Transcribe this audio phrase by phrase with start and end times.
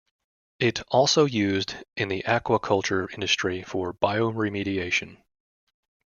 [0.57, 5.17] It also used in the aquaculture industry for bioremediation.